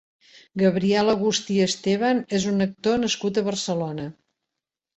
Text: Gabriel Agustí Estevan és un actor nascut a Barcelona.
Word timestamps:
Gabriel 0.61 1.11
Agustí 1.13 1.59
Estevan 1.67 2.23
és 2.39 2.49
un 2.55 2.67
actor 2.69 2.99
nascut 3.05 3.41
a 3.43 3.47
Barcelona. 3.53 4.11